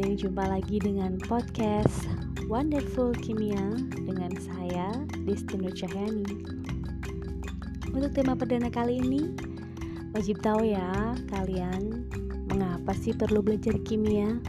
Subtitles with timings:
[0.00, 2.08] ini jumpa lagi dengan podcast
[2.48, 4.96] Wonderful Kimia dengan saya
[5.28, 6.24] Disti Nur Cahyani.
[7.92, 9.28] Untuk tema perdana kali ini,
[10.16, 12.08] wajib tahu ya kalian
[12.48, 14.40] mengapa sih perlu belajar kimia?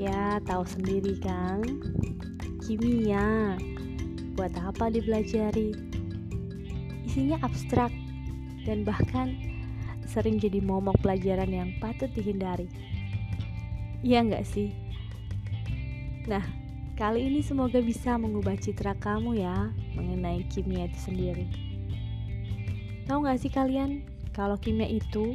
[0.00, 1.60] Ya, tahu sendiri kan?
[2.64, 3.60] Kimia
[4.32, 5.76] buat apa dipelajari?
[7.04, 7.92] Isinya abstrak
[8.64, 9.36] dan bahkan
[10.08, 12.96] sering jadi momok pelajaran yang patut dihindari.
[13.98, 14.70] Iya nggak sih?
[16.30, 16.44] Nah,
[16.94, 21.46] kali ini semoga bisa mengubah citra kamu ya mengenai kimia itu sendiri.
[23.10, 25.34] Tahu nggak sih kalian kalau kimia itu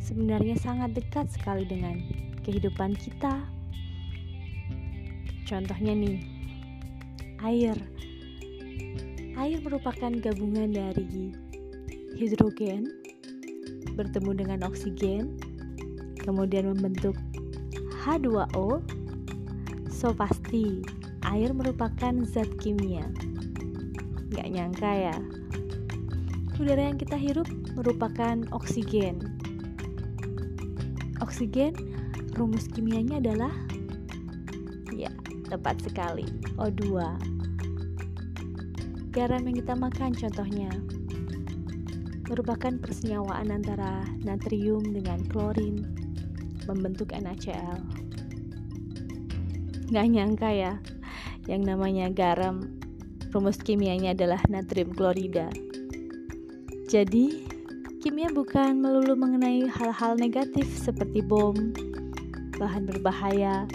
[0.00, 2.00] sebenarnya sangat dekat sekali dengan
[2.48, 3.44] kehidupan kita.
[5.44, 6.18] Contohnya nih,
[7.44, 7.76] air.
[9.36, 11.36] Air merupakan gabungan dari
[12.16, 12.88] hidrogen,
[13.98, 15.36] bertemu dengan oksigen,
[16.24, 17.18] kemudian membentuk
[18.00, 18.80] H2O,
[19.92, 20.80] so pasti
[21.28, 23.04] air merupakan zat kimia.
[24.32, 25.16] Gak nyangka ya,
[26.56, 27.44] udara yang kita hirup
[27.76, 29.20] merupakan oksigen.
[31.20, 31.76] Oksigen,
[32.40, 33.52] rumus kimianya adalah
[34.96, 35.12] ya,
[35.52, 36.24] tepat sekali,
[36.56, 36.96] O2.
[39.12, 40.72] Garam yang kita makan contohnya
[42.32, 45.99] merupakan persenyawaan antara natrium dengan klorin
[46.68, 47.78] membentuk NaCl.
[49.90, 50.78] Gak nyangka ya,
[51.50, 52.78] yang namanya garam,
[53.34, 55.50] rumus kimianya adalah natrium klorida.
[56.90, 57.46] Jadi,
[58.02, 61.54] kimia bukan melulu mengenai hal-hal negatif seperti bom,
[62.58, 63.66] bahan berbahaya,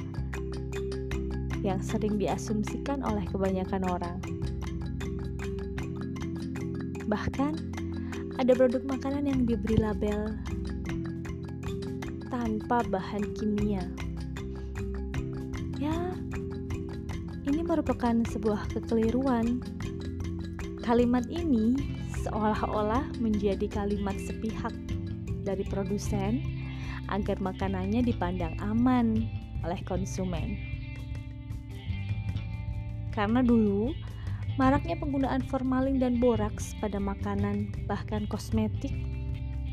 [1.66, 4.20] yang sering diasumsikan oleh kebanyakan orang.
[7.10, 7.54] Bahkan,
[8.36, 10.36] ada produk makanan yang diberi label
[12.46, 13.82] tanpa bahan kimia.
[15.82, 15.98] Ya,
[17.50, 19.66] ini merupakan sebuah kekeliruan.
[20.86, 21.74] Kalimat ini
[22.22, 24.78] seolah-olah menjadi kalimat sepihak
[25.42, 26.46] dari produsen
[27.10, 29.26] agar makanannya dipandang aman
[29.66, 30.62] oleh konsumen.
[33.10, 33.90] Karena dulu
[34.56, 38.96] Maraknya penggunaan formalin dan boraks pada makanan, bahkan kosmetik,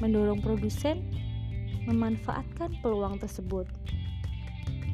[0.03, 1.07] mendorong produsen
[1.87, 3.67] memanfaatkan peluang tersebut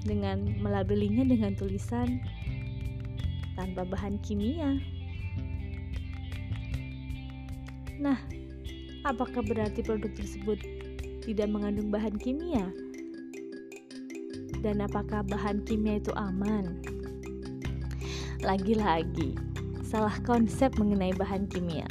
[0.06, 2.22] dengan melabelinya dengan tulisan
[3.58, 4.78] tanpa bahan kimia.
[7.98, 8.16] Nah,
[9.02, 10.62] apakah berarti produk tersebut
[11.26, 12.70] tidak mengandung bahan kimia?
[14.62, 16.78] Dan apakah bahan kimia itu aman?
[18.42, 19.34] Lagi-lagi,
[19.82, 21.86] salah konsep mengenai bahan kimia.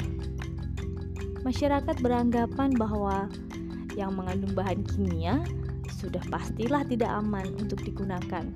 [1.44, 3.28] Masyarakat beranggapan bahwa
[3.98, 5.42] yang mengandung bahan kimia
[5.98, 8.46] sudah pastilah tidak aman untuk digunakan.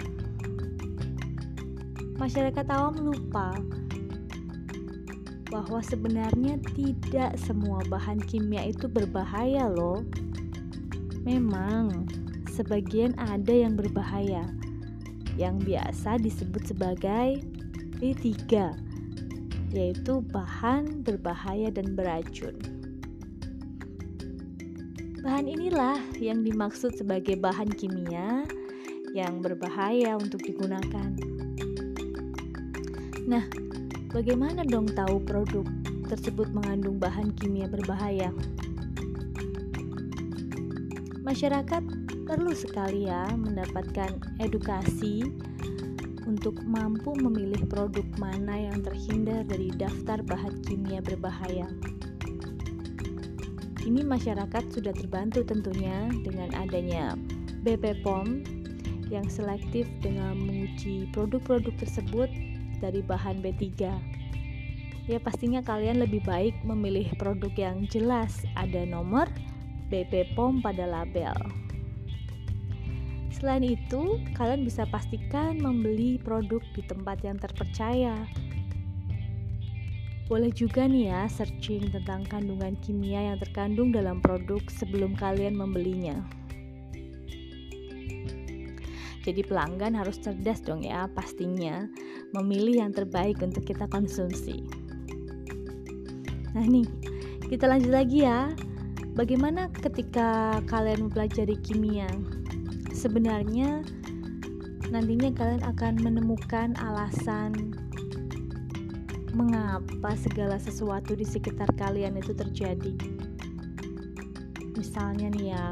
[2.22, 3.58] Masyarakat awam lupa
[5.50, 10.06] bahwa sebenarnya tidak semua bahan kimia itu berbahaya loh.
[11.26, 12.06] Memang
[12.46, 14.46] sebagian ada yang berbahaya
[15.34, 17.42] yang biasa disebut sebagai
[17.98, 18.30] B3
[19.72, 22.71] yaitu bahan berbahaya dan beracun.
[25.22, 28.42] Bahan inilah yang dimaksud sebagai bahan kimia
[29.14, 31.14] yang berbahaya untuk digunakan.
[33.30, 33.46] Nah,
[34.10, 35.62] bagaimana dong tahu produk
[36.10, 38.34] tersebut mengandung bahan kimia berbahaya?
[41.22, 41.86] Masyarakat
[42.26, 45.22] perlu sekali ya mendapatkan edukasi
[46.26, 51.70] untuk mampu memilih produk mana yang terhindar dari daftar bahan kimia berbahaya.
[53.82, 57.18] Ini masyarakat sudah terbantu tentunya dengan adanya
[57.66, 58.46] BP POM
[59.10, 62.30] yang selektif dengan menguji produk-produk tersebut
[62.78, 63.66] dari bahan B3.
[65.10, 69.26] Ya pastinya kalian lebih baik memilih produk yang jelas ada nomor
[69.90, 71.34] BP POM pada label.
[73.34, 78.14] Selain itu, kalian bisa pastikan membeli produk di tempat yang terpercaya.
[80.32, 86.16] Boleh juga nih ya searching tentang kandungan kimia yang terkandung dalam produk sebelum kalian membelinya.
[89.28, 91.84] Jadi pelanggan harus cerdas dong ya pastinya
[92.32, 94.64] memilih yang terbaik untuk kita konsumsi.
[96.56, 96.88] Nah nih,
[97.52, 98.56] kita lanjut lagi ya.
[99.12, 102.08] Bagaimana ketika kalian mempelajari kimia?
[103.02, 103.82] sebenarnya
[104.94, 107.74] nantinya kalian akan menemukan alasan
[109.32, 112.92] mengapa segala sesuatu di sekitar kalian itu terjadi.
[114.76, 115.66] Misalnya nih ya,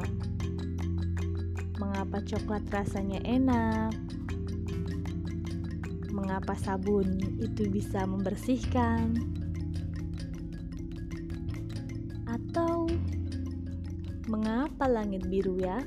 [1.76, 3.92] mengapa coklat rasanya enak,
[6.08, 9.12] mengapa sabun itu bisa membersihkan,
[12.24, 12.88] atau
[14.28, 15.84] mengapa langit biru ya?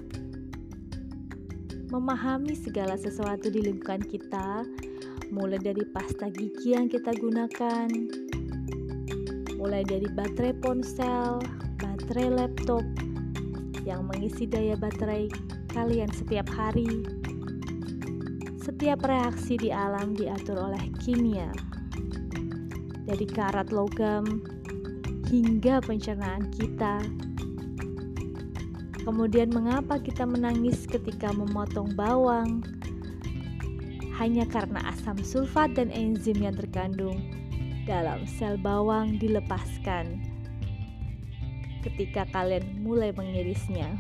[1.89, 4.65] Memahami segala sesuatu di lingkungan kita,
[5.33, 7.89] mulai dari pasta gigi yang kita gunakan,
[9.57, 11.41] mulai dari baterai ponsel,
[11.81, 12.85] baterai laptop
[13.81, 15.25] yang mengisi daya baterai
[15.73, 17.01] kalian setiap hari.
[18.61, 21.49] Setiap reaksi di alam diatur oleh kimia.
[23.03, 24.45] Dari karat logam
[25.33, 27.01] hingga pencernaan kita.
[29.03, 32.63] Kemudian mengapa kita menangis ketika memotong bawang?
[34.17, 37.17] Hanya karena asam sulfat dan enzim yang terkandung
[37.83, 40.21] dalam sel bawang dilepaskan
[41.83, 43.91] ketika kalian mulai mengirisnya.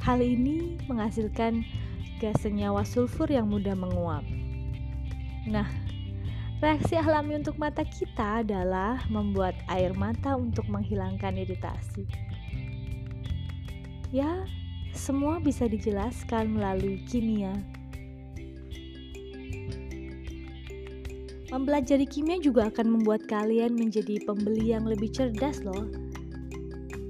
[0.00, 1.66] Hal ini menghasilkan
[2.22, 4.24] gas senyawa sulfur yang mudah menguap.
[5.50, 5.68] Nah,
[6.62, 12.08] reaksi alami untuk mata kita adalah membuat air mata untuk menghilangkan iritasi.
[14.14, 14.46] Ya,
[14.96, 17.52] semua bisa dijelaskan melalui kimia.
[21.46, 25.86] Mempelajari kimia juga akan membuat kalian menjadi pembeli yang lebih cerdas loh.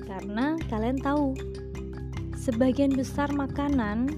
[0.04, 1.32] Karena kalian tahu,
[2.36, 4.12] sebagian besar makanan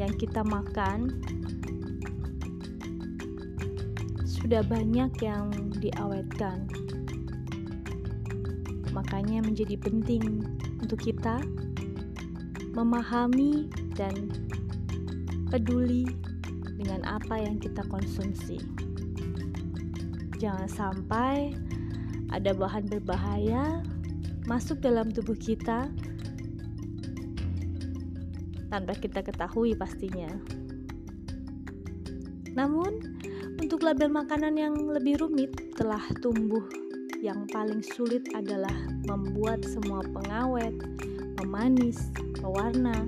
[0.00, 1.12] yang kita makan
[4.24, 6.64] sudah banyak yang diawetkan.
[8.96, 10.40] Makanya menjadi penting
[10.80, 11.44] untuk kita
[12.72, 14.32] memahami dan
[15.52, 16.08] peduli
[16.80, 18.56] dengan apa yang kita konsumsi.
[20.40, 21.52] Jangan sampai
[22.32, 23.84] ada bahan berbahaya
[24.48, 25.92] masuk dalam tubuh kita
[28.72, 30.32] tanpa kita ketahui pastinya.
[32.56, 33.20] Namun,
[33.60, 36.64] untuk label makanan yang lebih rumit telah tumbuh
[37.20, 38.72] yang paling sulit adalah
[39.04, 40.72] membuat semua pengawet,
[41.36, 42.08] pemanis,
[42.40, 43.04] pewarna,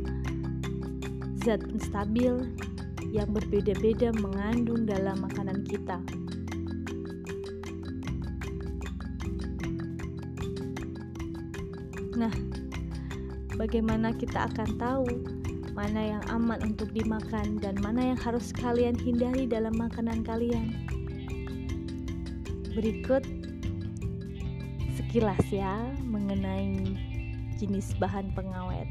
[1.41, 2.39] zat stabil
[3.13, 6.01] yang berbeda-beda mengandung dalam makanan kita.
[12.17, 12.33] Nah,
[13.61, 15.07] bagaimana kita akan tahu
[15.77, 20.73] mana yang aman untuk dimakan dan mana yang harus kalian hindari dalam makanan kalian?
[22.73, 23.25] Berikut
[24.97, 26.97] sekilas ya mengenai
[27.61, 28.89] jenis bahan pengawet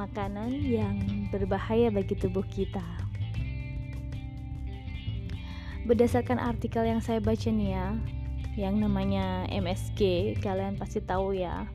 [0.00, 0.96] makanan yang
[1.28, 2.80] berbahaya bagi tubuh kita.
[5.84, 7.86] Berdasarkan artikel yang saya baca nih ya,
[8.56, 11.68] yang namanya MSG, kalian pasti tahu ya.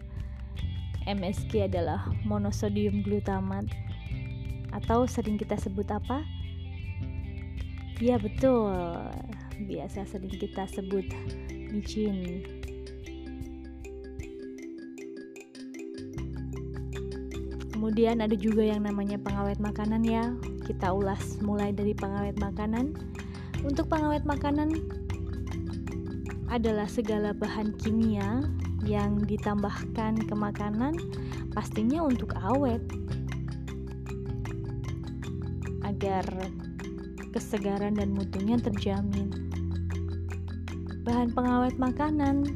[1.06, 3.70] MSG adalah monosodium glutamat
[4.74, 6.26] atau sering kita sebut apa?
[8.02, 8.74] Ya betul,
[9.70, 11.06] biasa sering kita sebut
[11.70, 12.42] micin
[17.86, 20.34] Kemudian ada juga yang namanya pengawet makanan ya.
[20.66, 22.98] Kita ulas mulai dari pengawet makanan.
[23.62, 24.74] Untuk pengawet makanan
[26.50, 28.42] adalah segala bahan kimia
[28.90, 30.98] yang ditambahkan ke makanan
[31.54, 32.82] pastinya untuk awet
[35.86, 36.26] agar
[37.38, 39.30] kesegaran dan mutunya terjamin.
[41.06, 42.50] Bahan pengawet makanan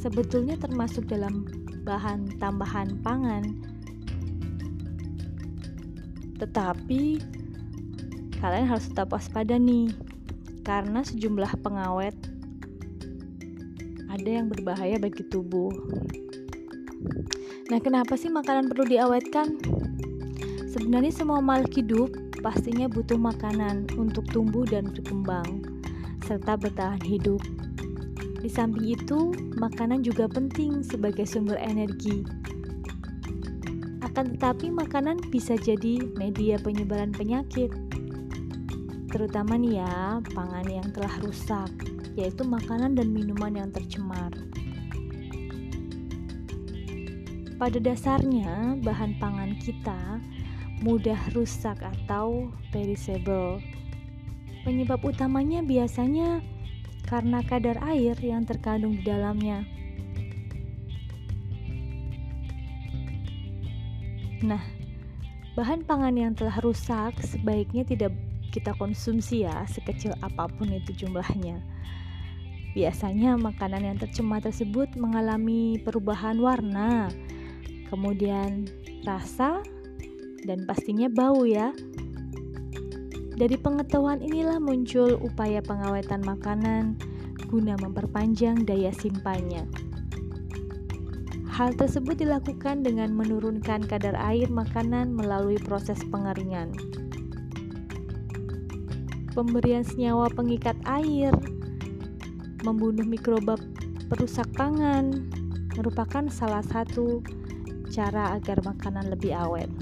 [0.00, 1.44] sebetulnya termasuk dalam
[1.84, 3.75] bahan tambahan pangan
[6.36, 7.20] tetapi
[8.40, 9.90] kalian harus tetap waspada nih
[10.66, 12.14] karena sejumlah pengawet
[14.06, 15.68] ada yang berbahaya bagi tubuh.
[17.68, 19.60] Nah, kenapa sih makanan perlu diawetkan?
[20.70, 25.64] Sebenarnya semua makhluk hidup pastinya butuh makanan untuk tumbuh dan berkembang
[26.24, 27.42] serta bertahan hidup.
[28.40, 32.22] Di samping itu, makanan juga penting sebagai sumber energi
[34.16, 37.68] akan tetapi makanan bisa jadi media penyebaran penyakit.
[39.12, 41.68] Terutama nih ya, pangan yang telah rusak,
[42.16, 44.32] yaitu makanan dan minuman yang tercemar.
[47.60, 50.16] Pada dasarnya, bahan pangan kita
[50.80, 53.60] mudah rusak atau perishable.
[54.64, 56.40] Penyebab utamanya biasanya
[57.04, 59.68] karena kadar air yang terkandung di dalamnya.
[64.46, 64.62] Nah,
[65.58, 68.14] bahan pangan yang telah rusak sebaiknya tidak
[68.54, 71.58] kita konsumsi ya, sekecil apa pun itu jumlahnya.
[72.78, 77.10] Biasanya makanan yang tercemar tersebut mengalami perubahan warna,
[77.90, 78.70] kemudian
[79.02, 79.66] rasa,
[80.46, 81.74] dan pastinya bau ya.
[83.36, 86.94] Dari pengetahuan inilah muncul upaya pengawetan makanan
[87.50, 89.66] guna memperpanjang daya simpannya.
[91.56, 96.68] Hal tersebut dilakukan dengan menurunkan kadar air makanan melalui proses pengeringan.
[99.32, 101.32] Pemberian senyawa pengikat air,
[102.60, 103.56] membunuh mikroba
[104.12, 105.32] perusak pangan,
[105.80, 107.24] merupakan salah satu
[107.88, 109.72] cara agar makanan lebih awet.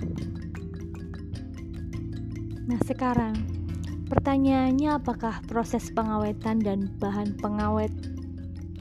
[2.71, 3.35] Nah, sekarang
[4.07, 7.90] pertanyaannya apakah proses pengawetan dan bahan pengawet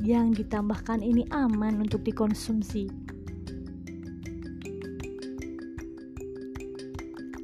[0.02, 2.90] yang ditambahkan ini aman untuk dikonsumsi?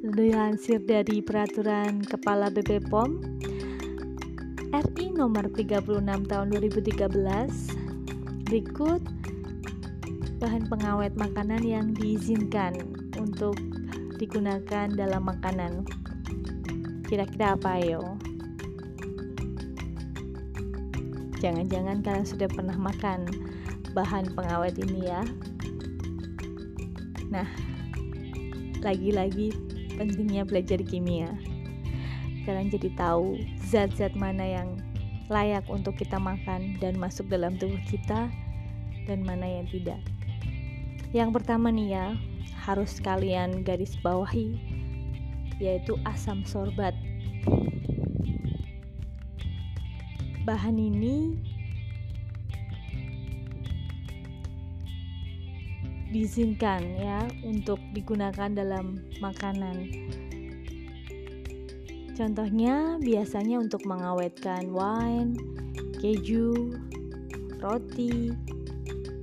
[0.09, 3.39] Dilansir dari peraturan Kepala BPOM
[4.69, 7.09] RI nomor 36 tahun 2013
[8.45, 9.01] berikut
[10.37, 12.75] bahan pengawet makanan yang diizinkan
[13.15, 13.55] untuk
[14.19, 15.87] digunakan dalam makanan.
[17.07, 18.18] Kira-kira apa yo?
[21.39, 23.23] Jangan-jangan kalian sudah pernah makan
[23.95, 25.23] bahan pengawet ini ya.
[27.31, 27.47] Nah,
[28.83, 29.55] lagi-lagi
[29.95, 31.31] pentingnya belajar kimia.
[32.43, 34.69] Kalian jadi tahu zat-zat mana yang
[35.29, 38.27] layak untuk kita makan dan masuk dalam tubuh kita
[39.05, 40.01] dan mana yang tidak.
[41.13, 42.07] Yang pertama nih ya,
[42.65, 44.57] harus kalian garis bawahi
[45.59, 46.95] yaitu asam sorbat.
[50.49, 51.37] Bahan ini
[56.09, 59.93] diizinkan ya untuk digunakan dalam makanan.
[62.17, 65.37] Contohnya biasanya untuk mengawetkan wine,
[66.01, 66.81] keju,
[67.61, 68.33] roti,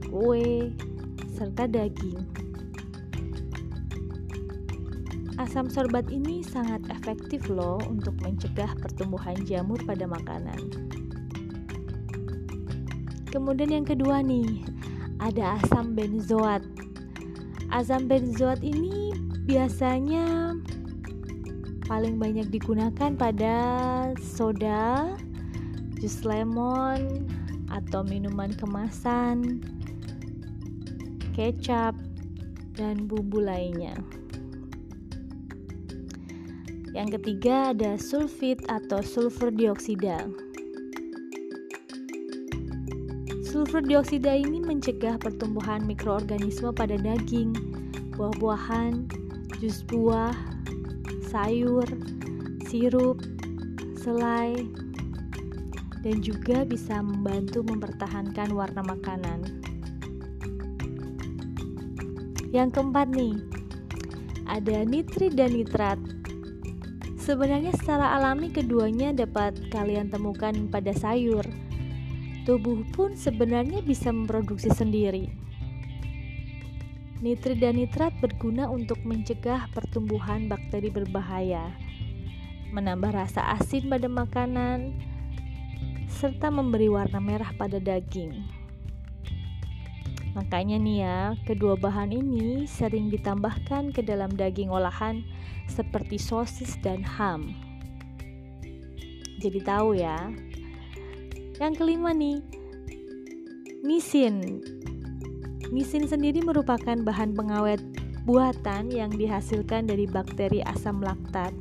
[0.07, 0.71] kue,
[1.35, 2.23] serta daging.
[5.43, 10.86] Asam sorbat ini sangat efektif loh untuk mencegah pertumbuhan jamur pada makanan.
[13.37, 14.65] Kemudian yang kedua nih,
[15.21, 16.65] ada asam benzoat.
[17.69, 19.13] Asam benzoat ini
[19.45, 20.57] biasanya
[21.85, 23.57] paling banyak digunakan pada
[24.17, 25.13] soda,
[26.01, 27.29] jus lemon,
[27.69, 29.61] atau minuman kemasan,
[31.37, 31.93] kecap,
[32.73, 34.01] dan bumbu lainnya.
[36.97, 40.25] Yang ketiga ada sulfit atau sulfur dioksida.
[43.57, 47.57] Sulfur dioksida ini mencegah pertumbuhan mikroorganisme pada daging,
[48.13, 49.09] buah-buahan,
[49.65, 50.37] jus buah,
[51.33, 51.89] sayur,
[52.69, 53.17] sirup,
[53.97, 54.61] selai,
[56.05, 59.41] dan juga bisa membantu mempertahankan warna makanan.
[62.53, 63.41] Yang keempat nih,
[64.53, 65.97] ada nitrit dan nitrat.
[67.17, 71.66] Sebenarnya secara alami keduanya dapat kalian temukan pada sayur.
[72.47, 75.27] Tubuh pun sebenarnya bisa memproduksi sendiri.
[77.19, 81.75] Nitrit dan nitrat berguna untuk mencegah pertumbuhan bakteri berbahaya,
[82.71, 84.95] menambah rasa asin pada makanan,
[86.07, 88.47] serta memberi warna merah pada daging.
[90.39, 95.27] Makanya nih ya, kedua bahan ini sering ditambahkan ke dalam daging olahan
[95.67, 97.57] seperti sosis dan ham.
[99.43, 100.31] Jadi tahu ya.
[101.57, 102.45] Yang kelima nih,
[103.81, 104.61] misin.
[105.73, 107.81] Misin sendiri merupakan bahan pengawet
[108.29, 111.57] buatan yang dihasilkan dari bakteri asam laktat.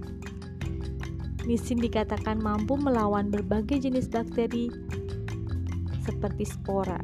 [1.48, 4.68] Misin dikatakan mampu melawan berbagai jenis bakteri
[6.04, 7.00] seperti spora.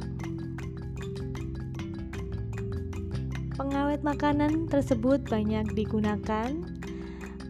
[3.56, 6.50] Pengawet makanan tersebut banyak digunakan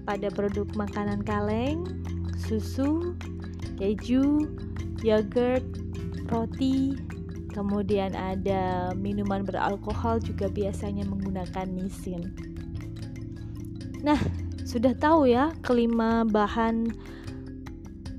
[0.05, 1.81] pada produk makanan kaleng,
[2.35, 3.15] susu,
[3.79, 4.45] keju,
[5.01, 5.65] yogurt,
[6.29, 6.95] roti,
[7.51, 12.31] kemudian ada minuman beralkohol juga biasanya menggunakan nisin.
[14.01, 14.17] Nah,
[14.65, 16.89] sudah tahu ya kelima bahan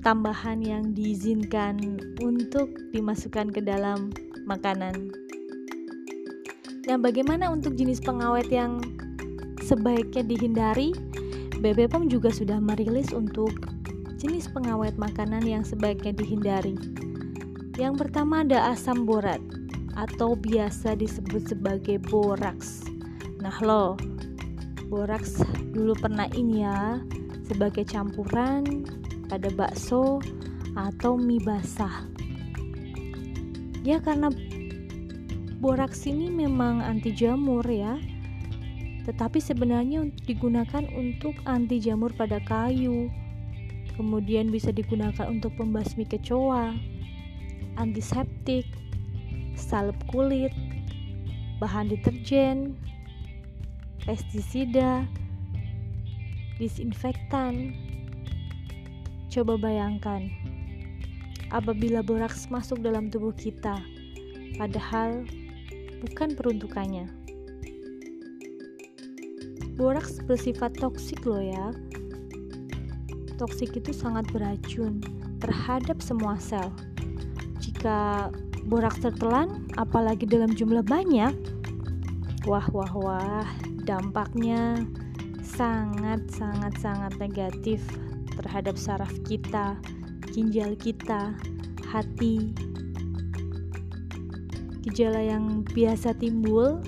[0.03, 1.79] tambahan yang diizinkan
[2.23, 4.11] untuk dimasukkan ke dalam
[4.47, 5.15] makanan
[6.83, 8.83] Nah, bagaimana untuk jenis pengawet yang
[9.63, 10.91] sebaiknya dihindari?
[11.63, 13.55] BPOM juga sudah merilis untuk
[14.23, 16.79] jenis pengawet makanan yang sebaiknya dihindari.
[17.75, 19.43] Yang pertama ada asam borat
[19.99, 22.87] atau biasa disebut sebagai boraks.
[23.43, 23.99] Nah, lo
[24.87, 25.43] boraks
[25.75, 27.03] dulu pernah ini ya
[27.51, 28.87] sebagai campuran
[29.27, 30.23] pada bakso
[30.79, 32.07] atau mie basah.
[33.83, 34.31] Ya karena
[35.59, 37.99] boraks ini memang anti jamur ya
[39.03, 43.11] tetapi sebenarnya digunakan untuk anti jamur pada kayu.
[43.95, 46.73] Kemudian bisa digunakan untuk pembasmi kecoa,
[47.77, 48.65] antiseptik,
[49.53, 50.53] salep kulit,
[51.61, 52.75] bahan deterjen,
[54.03, 55.05] pestisida,
[56.57, 57.77] disinfektan.
[59.33, 60.29] Coba bayangkan,
[61.53, 63.81] apabila boraks masuk dalam tubuh kita,
[64.57, 65.25] padahal
[66.05, 67.09] bukan peruntukannya.
[69.73, 71.73] Boraks bersifat toksik loh ya.
[73.43, 75.03] Toksik itu sangat beracun
[75.43, 76.71] terhadap semua sel.
[77.59, 78.31] Jika
[78.71, 81.35] boraks tertelan, apalagi dalam jumlah banyak,
[82.47, 83.43] wah wah wah,
[83.83, 84.87] dampaknya
[85.43, 87.83] sangat sangat sangat negatif
[88.39, 89.75] terhadap saraf kita,
[90.31, 91.35] ginjal kita,
[91.91, 92.55] hati.
[94.87, 96.79] Gejala yang biasa timbul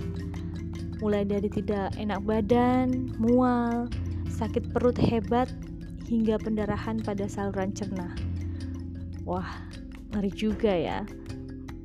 [1.03, 3.91] mulai dari tidak enak badan, mual,
[4.31, 5.51] sakit perut hebat,
[6.09, 8.13] hingga pendarahan pada saluran cerna.
[9.25, 9.49] Wah,
[10.13, 11.05] ngeri juga ya.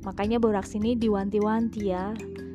[0.04, 2.12] Makanya boraks ini diwanti-wanti ya,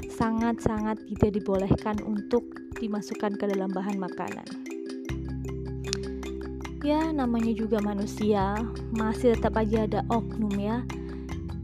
[0.10, 2.45] sangat-sangat tidak dibolehkan untuk
[2.79, 4.65] dimasukkan ke dalam bahan makanan
[6.86, 8.62] ya namanya juga manusia
[8.93, 10.86] masih tetap aja ada oknum ya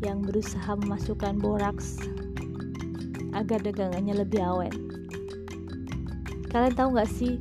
[0.01, 2.01] yang berusaha memasukkan boraks
[3.37, 4.73] agar dagangannya lebih awet
[6.49, 7.37] kalian tahu nggak sih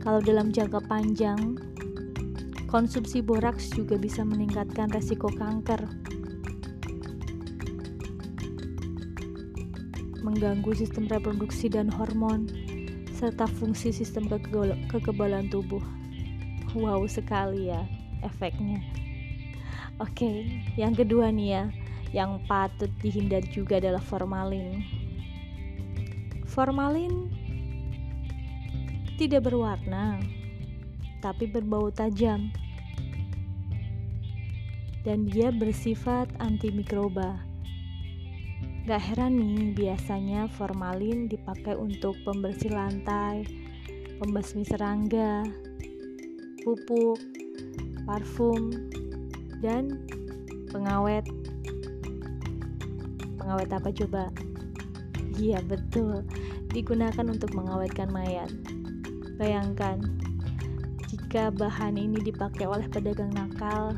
[0.00, 1.60] kalau dalam jangka panjang
[2.70, 5.90] konsumsi boraks juga bisa meningkatkan resiko kanker.
[10.22, 12.46] Mengganggu sistem reproduksi dan hormon
[13.10, 14.30] serta fungsi sistem
[14.86, 15.82] kekebalan tubuh.
[16.78, 17.82] Wow sekali ya
[18.22, 18.78] efeknya.
[19.98, 20.46] Oke
[20.78, 21.64] yang kedua nih ya
[22.14, 24.86] yang patut dihindari juga adalah formalin.
[26.46, 27.34] Formalin
[29.18, 30.22] tidak berwarna
[31.20, 32.50] tapi berbau tajam
[35.04, 37.50] dan dia bersifat antimikroba
[38.88, 43.46] Gak heran nih, biasanya formalin dipakai untuk pembersih lantai,
[44.18, 45.46] pembasmi serangga,
[46.66, 47.20] pupuk,
[48.02, 48.72] parfum,
[49.62, 50.00] dan
[50.74, 51.22] pengawet.
[53.38, 54.32] Pengawet apa coba?
[55.38, 56.26] Iya betul,
[56.72, 58.50] digunakan untuk mengawetkan mayat.
[59.38, 60.02] Bayangkan,
[61.30, 63.94] jika bahan ini dipakai oleh pedagang nakal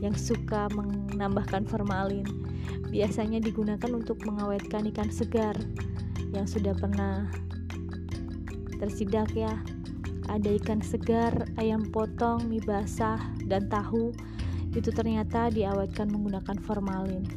[0.00, 2.24] yang suka menambahkan formalin,
[2.88, 5.52] biasanya digunakan untuk mengawetkan ikan segar
[6.32, 7.28] yang sudah pernah
[8.80, 9.52] tersidak ya
[10.32, 14.16] ada ikan segar, ayam potong, mie basah, dan tahu
[14.72, 17.28] itu ternyata diawetkan menggunakan formalin.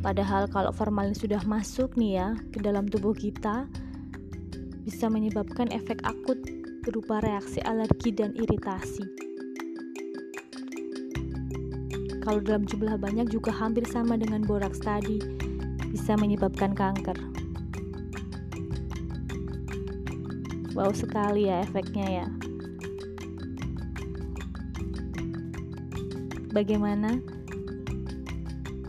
[0.00, 3.68] Padahal kalau formalin sudah masuk nih ya ke dalam tubuh kita
[4.80, 6.40] bisa menyebabkan efek akut
[6.82, 9.06] berupa reaksi alergi dan iritasi.
[12.22, 15.18] Kalau dalam jumlah banyak juga hampir sama dengan boraks tadi,
[15.90, 17.32] bisa menyebabkan kanker.
[20.72, 22.26] wow sekali ya efeknya ya
[26.52, 27.20] bagaimana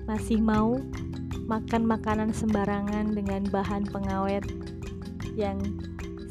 [0.07, 0.79] masih mau
[1.47, 4.43] makan makanan sembarangan dengan bahan pengawet
[5.35, 5.59] yang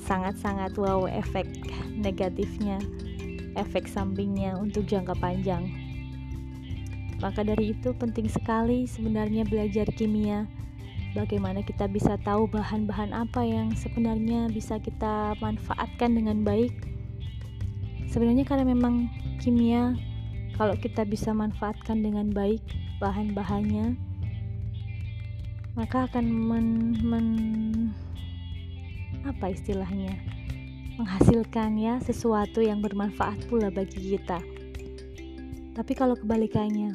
[0.03, 1.47] sangat-sangat wow efek
[1.95, 2.83] negatifnya
[3.55, 5.71] efek sampingnya untuk jangka panjang
[7.23, 10.51] maka dari itu penting sekali sebenarnya belajar kimia
[11.15, 16.73] bagaimana kita bisa tahu bahan-bahan apa yang sebenarnya bisa kita manfaatkan dengan baik.
[18.09, 19.93] Sebenarnya karena memang kimia
[20.57, 22.61] kalau kita bisa manfaatkan dengan baik
[23.01, 23.97] bahan-bahannya
[25.73, 26.69] maka akan men,
[27.01, 27.29] men
[29.23, 30.19] apa istilahnya
[31.01, 34.39] menghasilkan ya sesuatu yang bermanfaat pula bagi kita.
[35.73, 36.93] Tapi kalau kebalikannya,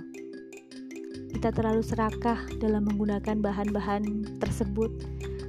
[1.34, 4.94] kita terlalu serakah dalam menggunakan bahan-bahan tersebut,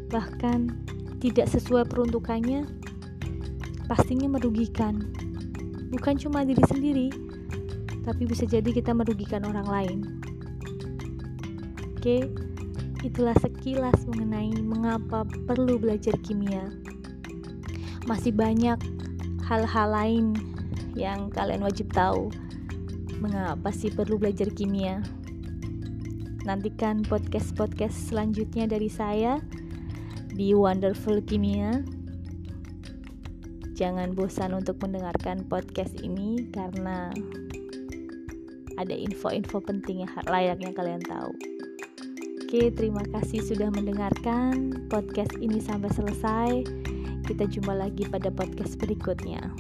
[0.09, 0.73] bahkan
[1.21, 2.65] tidak sesuai peruntukannya,
[3.85, 5.13] pastinya merugikan.
[5.93, 7.09] Bukan cuma diri sendiri,
[8.09, 9.99] tapi bisa jadi kita merugikan orang lain.
[12.01, 12.25] Oke,
[13.07, 16.67] itulah sekilas mengenai mengapa perlu belajar kimia.
[18.11, 18.79] Masih banyak
[19.47, 20.27] hal-hal lain
[20.99, 22.33] yang kalian wajib tahu.
[23.23, 25.03] Mengapa sih perlu belajar kimia?
[26.43, 29.39] Nantikan podcast-podcast selanjutnya dari saya
[30.33, 31.83] di Wonderful Kimia.
[33.79, 37.15] Jangan bosan untuk mendengarkan podcast ini karena
[38.79, 41.58] ada info-info penting yang layaknya kalian tahu.
[42.49, 46.65] Oke, terima kasih sudah mendengarkan podcast ini sampai selesai.
[47.29, 49.53] Kita jumpa lagi pada podcast berikutnya.